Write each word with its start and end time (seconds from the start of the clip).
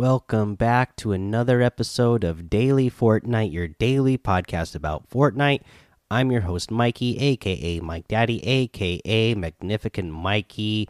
Welcome 0.00 0.54
back 0.54 0.96
to 0.96 1.12
another 1.12 1.60
episode 1.60 2.24
of 2.24 2.48
Daily 2.48 2.90
Fortnite, 2.90 3.52
your 3.52 3.68
daily 3.68 4.16
podcast 4.16 4.74
about 4.74 5.10
Fortnite. 5.10 5.60
I'm 6.10 6.32
your 6.32 6.40
host, 6.40 6.70
Mikey, 6.70 7.18
aka 7.18 7.80
Mike 7.80 8.08
Daddy, 8.08 8.42
aka 8.42 9.34
Magnificent 9.34 10.10
Mikey. 10.10 10.88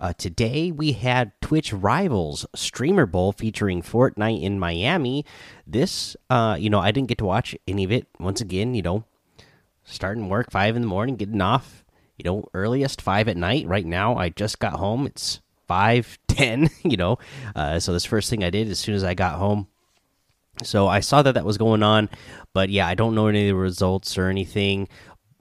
Uh, 0.00 0.14
today 0.14 0.72
we 0.72 0.92
had 0.92 1.38
Twitch 1.42 1.70
Rivals 1.74 2.46
Streamer 2.54 3.04
Bowl 3.04 3.32
featuring 3.32 3.82
Fortnite 3.82 4.40
in 4.42 4.58
Miami. 4.58 5.26
This, 5.66 6.16
uh, 6.30 6.56
you 6.58 6.70
know, 6.70 6.80
I 6.80 6.92
didn't 6.92 7.08
get 7.08 7.18
to 7.18 7.26
watch 7.26 7.54
any 7.68 7.84
of 7.84 7.92
it. 7.92 8.06
Once 8.18 8.40
again, 8.40 8.74
you 8.74 8.80
know, 8.80 9.04
starting 9.84 10.30
work 10.30 10.50
five 10.50 10.76
in 10.76 10.80
the 10.80 10.88
morning, 10.88 11.16
getting 11.16 11.42
off, 11.42 11.84
you 12.16 12.24
know, 12.24 12.48
earliest 12.54 13.02
five 13.02 13.28
at 13.28 13.36
night. 13.36 13.66
Right 13.66 13.84
now, 13.84 14.16
I 14.16 14.30
just 14.30 14.60
got 14.60 14.78
home. 14.78 15.06
It's 15.06 15.42
five 15.70 16.18
ten 16.28 16.68
you 16.82 16.96
know? 16.96 17.18
Uh, 17.54 17.78
so 17.78 17.92
this 17.92 18.04
first 18.04 18.28
thing 18.28 18.42
i 18.42 18.50
did 18.50 18.68
as 18.68 18.78
soon 18.78 18.94
as 18.94 19.04
i 19.04 19.14
got 19.14 19.38
home 19.38 19.68
so 20.62 20.88
i 20.88 21.00
saw 21.00 21.22
that 21.22 21.34
that 21.34 21.44
was 21.44 21.58
going 21.58 21.82
on 21.82 22.08
but 22.52 22.68
yeah 22.70 22.86
i 22.86 22.94
don't 22.94 23.14
know 23.14 23.28
any 23.28 23.48
of 23.48 23.54
the 23.56 23.60
results 23.60 24.18
or 24.18 24.26
anything 24.28 24.88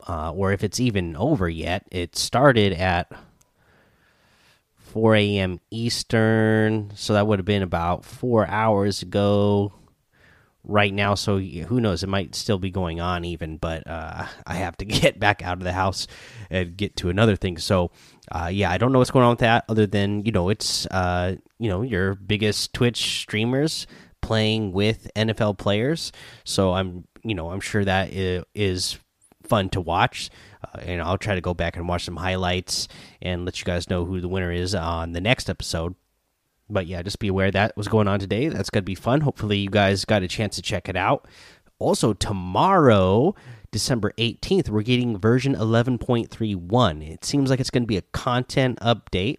uh, 0.08 0.32
or 0.32 0.52
if 0.52 0.64
it's 0.64 0.80
even 0.80 1.16
over 1.16 1.48
yet. 1.48 1.86
It 1.92 2.16
started 2.16 2.74
at 2.74 3.12
4 4.78 5.16
a.m 5.16 5.60
eastern 5.70 6.92
so 6.96 7.14
that 7.14 7.28
would 7.28 7.38
have 7.38 7.46
been 7.46 7.62
about 7.62 8.04
four 8.04 8.48
hours 8.48 9.04
ago 9.04 9.72
right 10.64 10.94
now 10.94 11.16
so 11.16 11.40
who 11.40 11.80
knows? 11.80 12.04
It 12.04 12.10
might 12.10 12.36
still 12.36 12.60
be 12.60 12.70
going 12.70 13.00
on 13.00 13.26
even 13.26 13.58
but 13.58 13.88
uh, 13.88 14.26
i 14.46 14.56
have 14.56 14.78
to 14.78 14.86
get 15.02 15.20
back 15.20 15.42
out 15.42 15.58
of 15.58 15.64
the 15.64 15.74
house 15.74 16.08
and 16.50 16.76
get 16.76 16.96
to 16.98 17.10
another 17.10 17.36
thing. 17.36 17.58
So 17.58 17.92
uh, 18.32 18.50
yeah 18.52 18.70
i 18.70 18.78
don't 18.78 18.92
know 18.92 19.00
what's 19.00 19.12
going 19.12 19.26
on 19.26 19.32
with 19.32 19.40
that 19.40 19.66
other 19.70 19.88
than 19.88 20.26
you 20.26 20.32
know 20.32 20.50
it's 20.50 20.86
uh, 20.88 21.36
you 21.58 21.70
know 21.70 21.82
your 21.82 22.16
biggest 22.16 22.74
twitch 22.74 23.22
streamers 23.22 23.88
playing 24.22 24.72
with 24.72 25.10
nfl 25.16 25.58
players. 25.58 26.12
So 26.44 26.74
i'm 26.74 27.06
you 27.24 27.36
know 27.36 27.52
i'm 27.52 27.62
sure 27.62 27.86
that 27.86 28.10
is 28.12 29.00
fun 29.44 29.70
to 29.70 29.82
watch. 29.82 30.30
Uh, 30.62 30.80
and 30.82 31.02
i'll 31.02 31.18
try 31.18 31.36
to 31.36 31.42
go 31.42 31.54
back 31.54 31.78
and 31.78 31.88
watch 31.88 32.04
some 32.04 32.18
highlights 32.18 32.90
and 33.22 33.46
let 33.46 33.60
you 33.60 33.66
guys 33.66 33.90
know 33.90 34.04
who 34.04 34.20
the 34.20 34.28
winner 34.28 34.52
is 34.52 34.76
on 34.76 35.14
the 35.14 35.22
next 35.22 35.50
episode 35.50 35.96
but 36.70 36.88
yeah, 36.88 37.02
just 37.02 37.20
be 37.20 37.28
aware 37.28 37.52
that 37.52 37.76
was 37.76 37.88
going 37.88 38.08
on 38.08 38.20
today. 38.20 38.48
That's 38.48 38.70
going 38.70 38.84
to 38.84 38.86
be 38.86 38.96
fun. 38.96 39.22
Hopefully, 39.22 39.58
you 39.58 39.70
guys 39.70 40.06
got 40.06 40.24
a 40.24 40.28
chance 40.28 40.56
to 40.56 40.62
check 40.62 40.88
it 40.88 40.96
out. 40.96 41.28
Also, 41.80 42.14
tomorrow, 42.14 43.36
December 43.72 44.14
18th, 44.18 44.70
we're 44.70 44.82
getting 44.82 45.18
version 45.18 45.56
11.31. 45.56 47.10
It 47.10 47.24
seems 47.24 47.50
like 47.50 47.60
it's 47.60 47.70
going 47.70 47.84
to 47.84 47.88
be 47.88 47.98
a 47.98 48.02
content 48.02 48.80
update. 48.82 49.38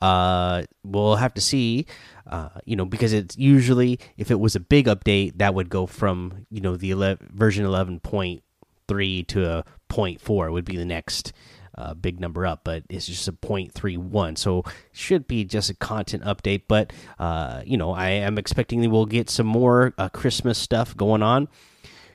Uh, 0.00 0.62
we'll 0.84 1.16
have 1.16 1.34
to 1.34 1.40
see, 1.40 1.86
uh, 2.26 2.50
you 2.64 2.76
know, 2.76 2.84
because 2.84 3.12
it's 3.12 3.36
usually, 3.36 3.98
if 4.16 4.30
it 4.30 4.38
was 4.38 4.54
a 4.54 4.60
big 4.60 4.86
update, 4.86 5.38
that 5.38 5.54
would 5.54 5.70
go 5.70 5.86
from, 5.86 6.46
you 6.50 6.60
know, 6.60 6.76
the 6.76 6.90
11, 6.90 7.30
version 7.34 7.64
11.3 7.64 9.26
to 9.26 9.50
a 9.50 9.64
0.4 9.88 10.52
would 10.52 10.64
be 10.64 10.76
the 10.76 10.84
next 10.84 11.32
uh, 11.76 11.94
big 11.94 12.20
number 12.20 12.46
up, 12.46 12.62
but 12.64 12.84
it's 12.88 13.06
just 13.06 13.28
a 13.28 13.32
0.31. 13.32 14.38
So 14.38 14.64
should 14.92 15.26
be 15.26 15.44
just 15.44 15.70
a 15.70 15.74
content 15.74 16.24
update. 16.24 16.62
But 16.68 16.92
uh, 17.18 17.62
you 17.64 17.76
know, 17.76 17.92
I 17.92 18.10
am 18.10 18.38
expecting 18.38 18.80
that 18.80 18.88
we 18.88 18.92
will 18.92 19.06
get 19.06 19.30
some 19.30 19.46
more 19.46 19.94
uh, 19.98 20.08
Christmas 20.08 20.58
stuff 20.58 20.96
going 20.96 21.22
on. 21.22 21.48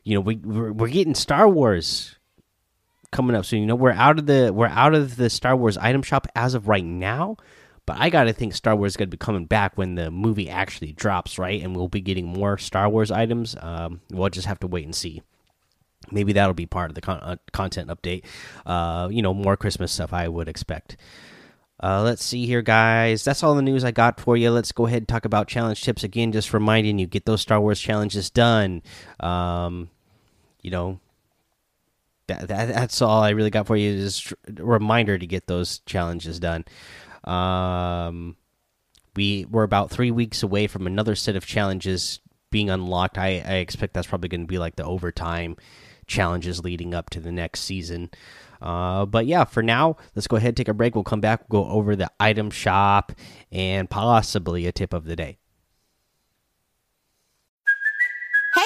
You 0.03 0.15
know, 0.15 0.21
we 0.21 0.37
we're, 0.37 0.71
we're 0.71 0.87
getting 0.87 1.15
Star 1.15 1.47
Wars 1.47 2.15
coming 3.11 3.35
up 3.35 3.45
soon. 3.45 3.61
You 3.61 3.67
know, 3.67 3.75
we're 3.75 3.91
out 3.91 4.17
of 4.17 4.25
the 4.25 4.51
we're 4.53 4.67
out 4.67 4.95
of 4.95 5.15
the 5.15 5.29
Star 5.29 5.55
Wars 5.55 5.77
item 5.77 6.01
shop 6.01 6.27
as 6.35 6.53
of 6.53 6.67
right 6.67 6.85
now. 6.85 7.37
But 7.85 7.97
I 7.99 8.09
gotta 8.09 8.33
think 8.33 8.53
Star 8.53 8.75
Wars 8.75 8.93
is 8.93 8.97
gonna 8.97 9.07
be 9.07 9.17
coming 9.17 9.45
back 9.45 9.77
when 9.77 9.95
the 9.95 10.09
movie 10.11 10.49
actually 10.49 10.93
drops, 10.93 11.37
right? 11.37 11.61
And 11.61 11.75
we'll 11.75 11.87
be 11.87 12.01
getting 12.01 12.27
more 12.27 12.57
Star 12.57 12.89
Wars 12.89 13.11
items. 13.11 13.55
Um, 13.59 14.01
we'll 14.11 14.29
just 14.29 14.47
have 14.47 14.59
to 14.61 14.67
wait 14.67 14.85
and 14.85 14.95
see 14.95 15.21
maybe 16.11 16.33
that'll 16.33 16.53
be 16.53 16.65
part 16.65 16.89
of 16.91 16.95
the 16.95 17.01
con 17.01 17.19
uh, 17.21 17.35
content 17.51 17.89
update 17.89 18.23
uh 18.65 19.07
you 19.11 19.21
know 19.21 19.33
more 19.33 19.57
christmas 19.57 19.91
stuff 19.91 20.13
i 20.13 20.27
would 20.27 20.47
expect 20.47 20.97
uh, 21.83 22.03
let's 22.03 22.23
see 22.23 22.45
here, 22.45 22.61
guys. 22.61 23.23
That's 23.23 23.41
all 23.41 23.55
the 23.55 23.61
news 23.63 23.83
I 23.83 23.89
got 23.89 24.19
for 24.19 24.37
you. 24.37 24.51
Let's 24.51 24.71
go 24.71 24.85
ahead 24.85 24.99
and 24.99 25.07
talk 25.07 25.25
about 25.25 25.47
challenge 25.47 25.81
tips 25.81 26.03
again. 26.03 26.31
Just 26.31 26.53
reminding 26.53 26.99
you, 26.99 27.07
get 27.07 27.25
those 27.25 27.41
Star 27.41 27.59
Wars 27.59 27.81
challenges 27.81 28.29
done. 28.29 28.83
Um, 29.19 29.89
you 30.61 30.69
know, 30.69 30.99
that, 32.27 32.47
that 32.47 32.67
that's 32.67 33.01
all 33.01 33.23
I 33.23 33.31
really 33.31 33.49
got 33.49 33.65
for 33.65 33.75
you. 33.75 33.89
Is 33.89 34.31
a 34.47 34.63
reminder 34.63 35.17
to 35.17 35.25
get 35.25 35.47
those 35.47 35.79
challenges 35.87 36.39
done. 36.39 36.65
Um, 37.23 38.37
we 39.15 39.45
we're 39.49 39.63
about 39.63 39.89
three 39.89 40.11
weeks 40.11 40.43
away 40.43 40.67
from 40.67 40.85
another 40.85 41.15
set 41.15 41.35
of 41.35 41.47
challenges 41.47 42.19
being 42.51 42.69
unlocked. 42.69 43.17
I, 43.17 43.43
I 43.43 43.55
expect 43.55 43.95
that's 43.95 44.07
probably 44.07 44.29
going 44.29 44.41
to 44.41 44.47
be 44.47 44.59
like 44.59 44.75
the 44.75 44.85
overtime 44.85 45.57
challenges 46.11 46.63
leading 46.63 46.93
up 46.93 47.09
to 47.09 47.19
the 47.19 47.31
next 47.31 47.61
season. 47.61 48.11
Uh, 48.61 49.05
but 49.05 49.25
yeah, 49.25 49.43
for 49.43 49.63
now, 49.63 49.97
let's 50.15 50.27
go 50.27 50.35
ahead 50.35 50.49
and 50.49 50.57
take 50.57 50.67
a 50.67 50.73
break. 50.73 50.93
We'll 50.93 51.03
come 51.03 51.21
back, 51.21 51.49
we'll 51.49 51.63
go 51.63 51.69
over 51.71 51.95
the 51.95 52.11
item 52.19 52.51
shop 52.51 53.11
and 53.51 53.89
possibly 53.89 54.67
a 54.67 54.71
tip 54.71 54.93
of 54.93 55.05
the 55.05 55.15
day. 55.15 55.40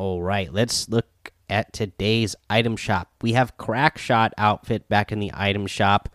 All 0.00 0.22
right, 0.22 0.50
let's 0.50 0.88
look 0.88 1.30
at 1.50 1.74
today's 1.74 2.34
item 2.48 2.74
shop. 2.74 3.10
We 3.20 3.34
have 3.34 3.58
Crackshot 3.58 4.30
outfit 4.38 4.88
back 4.88 5.12
in 5.12 5.20
the 5.20 5.30
item 5.34 5.66
shop. 5.66 6.08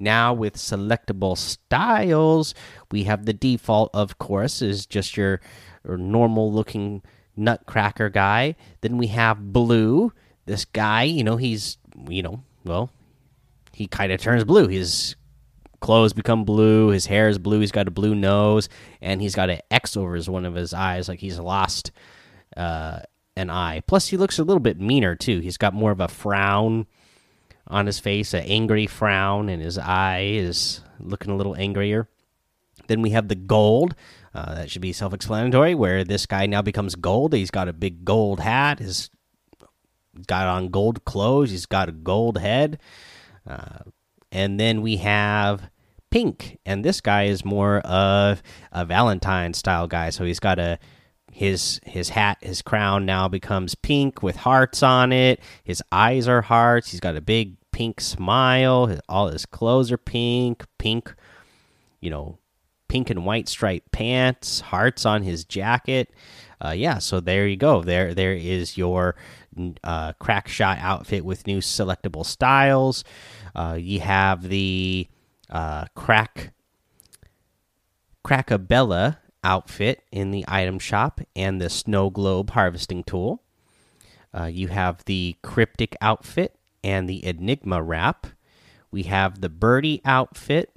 Now 0.00 0.34
with 0.34 0.56
selectable 0.56 1.38
styles, 1.38 2.52
we 2.90 3.04
have 3.04 3.24
the 3.24 3.32
default, 3.32 3.90
of 3.94 4.18
course, 4.18 4.62
is 4.62 4.84
just 4.84 5.16
your, 5.16 5.40
your 5.86 5.96
normal 5.96 6.52
looking 6.52 7.02
nutcracker 7.36 8.08
guy. 8.08 8.56
Then 8.80 8.98
we 8.98 9.06
have 9.06 9.52
blue. 9.52 10.12
This 10.46 10.64
guy, 10.64 11.04
you 11.04 11.22
know, 11.22 11.36
he's 11.36 11.78
you 12.08 12.24
know, 12.24 12.42
well, 12.64 12.90
he 13.72 13.86
kind 13.86 14.10
of 14.10 14.20
turns 14.20 14.42
blue. 14.42 14.66
His 14.66 15.14
clothes 15.78 16.14
become 16.14 16.44
blue. 16.44 16.88
His 16.88 17.06
hair 17.06 17.28
is 17.28 17.38
blue. 17.38 17.60
He's 17.60 17.70
got 17.70 17.86
a 17.86 17.92
blue 17.92 18.16
nose, 18.16 18.68
and 19.00 19.22
he's 19.22 19.36
got 19.36 19.50
an 19.50 19.60
X 19.70 19.96
over 19.96 20.16
his 20.16 20.28
one 20.28 20.44
of 20.44 20.56
his 20.56 20.74
eyes, 20.74 21.08
like 21.08 21.20
he's 21.20 21.38
lost 21.38 21.92
uh, 22.56 23.00
an 23.36 23.50
eye. 23.50 23.80
Plus, 23.86 24.08
he 24.08 24.16
looks 24.16 24.38
a 24.38 24.44
little 24.44 24.60
bit 24.60 24.80
meaner 24.80 25.16
too. 25.16 25.40
He's 25.40 25.56
got 25.56 25.74
more 25.74 25.90
of 25.90 26.00
a 26.00 26.08
frown 26.08 26.86
on 27.66 27.86
his 27.86 27.98
face, 28.00 28.34
an 28.34 28.44
angry 28.44 28.86
frown, 28.86 29.48
and 29.48 29.62
his 29.62 29.78
eye 29.78 30.24
is 30.32 30.80
looking 30.98 31.32
a 31.32 31.36
little 31.36 31.56
angrier. 31.56 32.08
Then 32.88 33.02
we 33.02 33.10
have 33.10 33.28
the 33.28 33.34
gold. 33.36 33.94
Uh, 34.34 34.54
that 34.54 34.70
should 34.70 34.82
be 34.82 34.92
self-explanatory. 34.92 35.74
Where 35.74 36.04
this 36.04 36.26
guy 36.26 36.46
now 36.46 36.62
becomes 36.62 36.94
gold. 36.94 37.32
He's 37.32 37.50
got 37.50 37.68
a 37.68 37.72
big 37.72 38.04
gold 38.04 38.40
hat. 38.40 38.80
He's 38.80 39.10
got 40.26 40.46
on 40.48 40.68
gold 40.68 41.04
clothes. 41.04 41.50
He's 41.50 41.66
got 41.66 41.88
a 41.88 41.92
gold 41.92 42.38
head. 42.38 42.78
Uh, 43.46 43.78
and 44.32 44.58
then 44.58 44.82
we 44.82 44.96
have 44.96 45.70
pink, 46.10 46.58
and 46.66 46.84
this 46.84 47.00
guy 47.00 47.24
is 47.24 47.44
more 47.44 47.78
of 47.78 48.42
a 48.72 48.84
Valentine 48.84 49.54
style 49.54 49.86
guy. 49.86 50.10
So 50.10 50.24
he's 50.24 50.40
got 50.40 50.58
a 50.58 50.78
his 51.30 51.80
his 51.84 52.10
hat 52.10 52.38
his 52.40 52.62
crown 52.62 53.06
now 53.06 53.28
becomes 53.28 53.74
pink 53.74 54.22
with 54.22 54.36
hearts 54.36 54.82
on 54.82 55.12
it. 55.12 55.40
His 55.64 55.82
eyes 55.90 56.28
are 56.28 56.42
hearts. 56.42 56.90
He's 56.90 57.00
got 57.00 57.16
a 57.16 57.20
big 57.20 57.56
pink 57.70 58.00
smile. 58.00 58.86
His, 58.86 59.00
all 59.08 59.28
his 59.28 59.46
clothes 59.46 59.92
are 59.92 59.98
pink 59.98 60.64
pink 60.78 61.14
you 62.00 62.10
know 62.10 62.38
pink 62.88 63.08
and 63.10 63.24
white 63.24 63.48
striped 63.48 63.92
pants 63.92 64.60
hearts 64.60 65.06
on 65.06 65.22
his 65.22 65.44
jacket. 65.44 66.12
Uh, 66.62 66.70
yeah 66.70 66.98
so 66.98 67.20
there 67.20 67.46
you 67.46 67.56
go. 67.56 67.82
There 67.82 68.12
there 68.12 68.34
is 68.34 68.76
your 68.76 69.16
uh, 69.84 70.12
crack 70.14 70.48
shot 70.48 70.78
outfit 70.80 71.24
with 71.24 71.46
new 71.46 71.58
selectable 71.58 72.26
styles. 72.26 73.04
Uh, 73.54 73.76
you 73.80 74.00
have 74.00 74.42
the 74.42 75.08
uh, 75.48 75.86
crack 75.94 76.52
crackabella 78.24 79.16
outfit 79.42 80.02
in 80.10 80.30
the 80.30 80.44
item 80.48 80.78
shop 80.78 81.20
and 81.34 81.60
the 81.60 81.70
snow 81.70 82.10
globe 82.10 82.50
harvesting 82.50 83.04
tool. 83.04 83.42
Uh, 84.32 84.44
you 84.44 84.68
have 84.68 85.04
the 85.06 85.36
cryptic 85.42 85.96
outfit 86.00 86.56
and 86.84 87.08
the 87.08 87.24
enigma 87.24 87.82
wrap. 87.82 88.26
We 88.90 89.04
have 89.04 89.40
the 89.40 89.48
birdie 89.48 90.00
outfit 90.04 90.72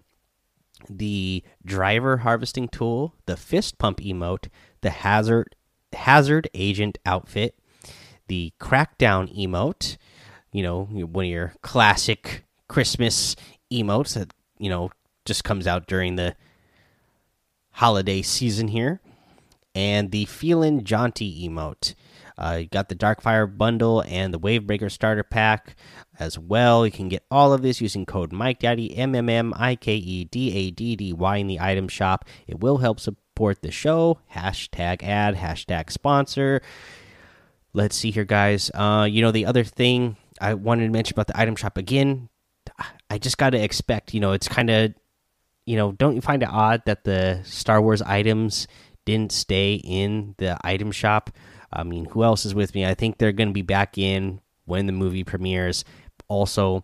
the 0.90 1.44
driver 1.66 2.18
harvesting 2.18 2.68
tool, 2.68 3.14
the 3.26 3.38
fist 3.38 3.78
pump 3.78 4.00
emote, 4.00 4.48
the 4.82 4.90
hazard 4.90 5.56
hazard 5.94 6.50
agent 6.54 6.98
outfit, 7.06 7.56
the 8.28 8.52
crackdown 8.60 9.34
emote, 9.38 9.98
you 10.52 10.64
know, 10.64 10.86
one 10.86 11.26
of 11.26 11.32
your 11.32 11.54
classic 11.62 12.46
Christmas 12.68 13.36
emotes 13.72 14.16
that, 14.16 14.34
you 14.58 14.70
know, 14.70 14.90
just 15.26 15.44
comes 15.44 15.68
out 15.68 15.88
during 15.88 16.16
the 16.16 16.36
holiday 17.74 18.22
season 18.22 18.70
here, 18.70 19.02
and 19.76 20.12
the 20.12 20.26
Feelin' 20.26 20.84
Jaunty 20.84 21.48
emote. 21.48 21.96
Uh, 22.36 22.58
you 22.62 22.68
got 22.68 22.90
the 22.90 22.96
Darkfire 22.96 23.58
bundle 23.58 24.04
and 24.08 24.34
the 24.34 24.40
Wavebreaker 24.40 24.92
starter 24.92 25.24
pack 25.24 25.76
as 26.18 26.40
well. 26.40 26.84
You 26.84 26.92
can 26.92 27.08
get 27.08 27.24
all 27.30 27.54
of 27.54 27.62
this 27.62 27.80
using 27.80 28.08
code 28.08 28.32
MikeDaddy 28.32 28.98
M 28.98 29.14
M 29.14 29.30
M 29.30 29.54
I 29.56 29.76
K 29.76 29.96
E 29.96 30.26
D 30.26 30.52
A 30.52 30.72
D 30.72 30.96
D 30.96 31.14
Y 31.14 31.38
in 31.38 31.48
the 31.48 31.60
item 31.60 31.88
shop. 31.88 32.26
It 32.48 32.60
will 32.60 32.80
help 32.80 33.00
support 33.00 33.62
the 33.62 33.70
show. 33.70 34.20
Hashtag 34.34 35.04
ad, 35.04 35.36
hashtag 35.36 35.92
sponsor. 35.92 36.64
Let's 37.72 37.96
see 37.96 38.10
here, 38.10 38.26
guys. 38.26 38.72
Uh, 38.74 39.08
you 39.10 39.22
know 39.22 39.32
the 39.32 39.46
other 39.46 39.64
thing 39.64 40.18
I 40.42 40.56
wanted 40.56 40.86
to 40.86 40.92
mention 40.92 41.14
about 41.14 41.28
the 41.28 41.40
item 41.40 41.56
shop 41.56 41.78
again. 41.78 42.30
I 43.10 43.20
just 43.20 43.38
got 43.38 43.52
to 43.52 43.64
expect. 43.64 44.16
You 44.16 44.20
know, 44.20 44.32
it's 44.32 44.48
kind 44.48 44.72
of, 44.72 44.96
you 45.66 45.76
know, 45.78 45.92
don't 45.92 46.16
you 46.16 46.22
find 46.22 46.44
it 46.44 46.50
odd 46.50 46.84
that 46.86 47.04
the 47.04 47.42
Star 47.44 47.82
Wars 47.82 48.02
items 48.02 48.68
didn't 49.06 49.32
stay 49.32 49.76
in 49.76 50.36
the 50.38 50.58
item 50.64 50.92
shop? 50.92 51.30
I 51.72 51.84
mean, 51.84 52.06
who 52.06 52.24
else 52.24 52.46
is 52.46 52.54
with 52.54 52.76
me? 52.76 52.86
I 52.86 52.94
think 52.94 53.18
they're 53.18 53.32
going 53.32 53.50
to 53.50 53.54
be 53.54 53.62
back 53.62 53.98
in 53.98 54.42
when 54.66 54.86
the 54.86 54.94
movie 54.94 55.24
premieres. 55.24 55.84
Also, 56.28 56.84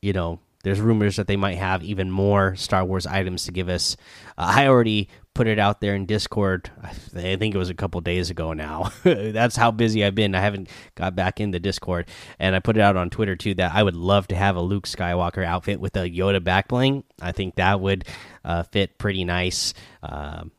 you 0.00 0.12
know, 0.12 0.40
there's 0.64 0.80
rumors 0.80 1.16
that 1.16 1.26
they 1.26 1.36
might 1.36 1.58
have 1.58 1.82
even 1.82 2.10
more 2.10 2.56
Star 2.56 2.84
Wars 2.84 3.06
items 3.06 3.44
to 3.44 3.52
give 3.52 3.68
us. 3.68 3.96
Uh, 4.36 4.52
I 4.56 4.66
already 4.66 5.08
put 5.38 5.46
it 5.46 5.60
out 5.60 5.80
there 5.80 5.94
in 5.94 6.04
Discord. 6.04 6.68
I 6.82 7.36
think 7.36 7.54
it 7.54 7.58
was 7.58 7.70
a 7.70 7.74
couple 7.74 8.00
days 8.00 8.28
ago 8.28 8.54
now. 8.54 8.90
That's 9.04 9.54
how 9.54 9.70
busy 9.70 10.04
I've 10.04 10.16
been. 10.16 10.34
I 10.34 10.40
haven't 10.40 10.68
got 10.96 11.14
back 11.14 11.38
in 11.38 11.52
the 11.52 11.60
Discord, 11.60 12.08
and 12.40 12.56
I 12.56 12.58
put 12.58 12.76
it 12.76 12.80
out 12.80 12.96
on 12.96 13.08
Twitter 13.08 13.36
too 13.36 13.54
that 13.54 13.72
I 13.72 13.84
would 13.84 13.94
love 13.94 14.26
to 14.28 14.34
have 14.34 14.56
a 14.56 14.60
Luke 14.60 14.88
Skywalker 14.88 15.44
outfit 15.44 15.78
with 15.78 15.96
a 15.96 16.10
Yoda 16.10 16.40
backbling. 16.40 17.04
I 17.22 17.30
think 17.30 17.54
that 17.54 17.78
would 17.78 18.04
uh, 18.44 18.64
fit 18.64 18.98
pretty 18.98 19.24
nice. 19.24 19.74
Um, 20.02 20.50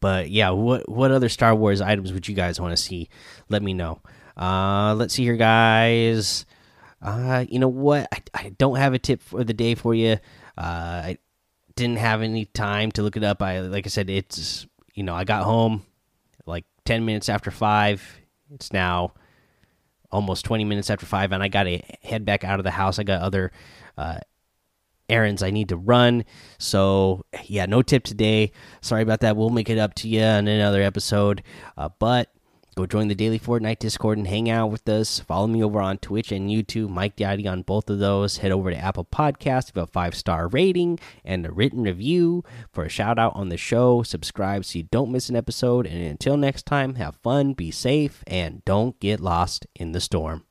but 0.00 0.30
yeah, 0.30 0.48
what 0.50 0.88
what 0.88 1.10
other 1.10 1.28
Star 1.28 1.54
Wars 1.54 1.82
items 1.82 2.14
would 2.14 2.26
you 2.28 2.34
guys 2.34 2.58
want 2.58 2.74
to 2.74 2.82
see? 2.82 3.10
Let 3.50 3.62
me 3.62 3.74
know. 3.74 4.00
Uh, 4.38 4.94
let's 4.94 5.12
see 5.12 5.24
here, 5.24 5.36
guys. 5.36 6.46
Uh, 7.02 7.44
you 7.46 7.58
know 7.58 7.68
what? 7.68 8.08
I, 8.10 8.22
I 8.32 8.48
don't 8.56 8.76
have 8.76 8.94
a 8.94 8.98
tip 8.98 9.20
for 9.20 9.44
the 9.44 9.52
day 9.52 9.74
for 9.74 9.94
you. 9.94 10.12
Uh, 10.56 11.02
I 11.12 11.18
didn't 11.80 11.98
have 11.98 12.22
any 12.22 12.44
time 12.44 12.92
to 12.92 13.02
look 13.02 13.16
it 13.16 13.24
up. 13.24 13.42
I 13.42 13.60
like 13.60 13.86
I 13.86 13.88
said, 13.88 14.10
it's 14.10 14.66
you 14.94 15.02
know 15.02 15.14
I 15.14 15.24
got 15.24 15.44
home 15.44 15.84
like 16.46 16.64
ten 16.84 17.04
minutes 17.04 17.28
after 17.28 17.50
five. 17.50 18.20
It's 18.52 18.72
now 18.72 19.14
almost 20.12 20.44
twenty 20.44 20.64
minutes 20.64 20.90
after 20.90 21.06
five, 21.06 21.32
and 21.32 21.42
I 21.42 21.48
got 21.48 21.64
to 21.64 21.78
head 22.02 22.24
back 22.24 22.44
out 22.44 22.60
of 22.60 22.64
the 22.64 22.70
house. 22.70 22.98
I 22.98 23.02
got 23.02 23.22
other 23.22 23.50
uh, 23.96 24.18
errands 25.08 25.42
I 25.42 25.50
need 25.50 25.70
to 25.70 25.76
run. 25.76 26.24
So, 26.58 27.24
yeah, 27.44 27.66
no 27.66 27.82
tip 27.82 28.04
today. 28.04 28.52
Sorry 28.80 29.02
about 29.02 29.20
that. 29.20 29.36
We'll 29.36 29.50
make 29.50 29.70
it 29.70 29.78
up 29.78 29.94
to 29.94 30.08
you 30.08 30.20
in 30.20 30.48
another 30.48 30.82
episode. 30.82 31.42
Uh, 31.76 31.88
but 31.98 32.32
go 32.80 32.86
join 32.86 33.08
the 33.08 33.14
daily 33.14 33.38
Fortnite 33.38 33.78
Discord 33.78 34.16
and 34.16 34.26
hang 34.26 34.48
out 34.48 34.68
with 34.68 34.88
us. 34.88 35.20
Follow 35.20 35.46
me 35.46 35.62
over 35.62 35.80
on 35.80 35.98
Twitch 35.98 36.32
and 36.32 36.48
YouTube, 36.48 36.88
Mike 36.88 37.14
Daddy 37.14 37.46
on 37.46 37.60
both 37.60 37.90
of 37.90 37.98
those. 37.98 38.38
Head 38.38 38.52
over 38.52 38.70
to 38.70 38.76
Apple 38.76 39.04
Podcast, 39.04 39.74
give 39.74 39.82
a 39.82 39.86
five 39.86 40.14
star 40.14 40.48
rating 40.48 40.98
and 41.22 41.44
a 41.44 41.52
written 41.52 41.82
review 41.82 42.42
for 42.72 42.84
a 42.84 42.88
shout 42.88 43.18
out 43.18 43.36
on 43.36 43.50
the 43.50 43.58
show. 43.58 44.02
Subscribe 44.02 44.64
so 44.64 44.78
you 44.78 44.84
don't 44.84 45.12
miss 45.12 45.28
an 45.28 45.36
episode. 45.36 45.86
And 45.86 46.02
until 46.02 46.38
next 46.38 46.64
time, 46.64 46.94
have 46.94 47.16
fun, 47.16 47.52
be 47.52 47.70
safe, 47.70 48.24
and 48.26 48.64
don't 48.64 48.98
get 48.98 49.20
lost 49.20 49.66
in 49.74 49.92
the 49.92 50.00
storm. 50.00 50.44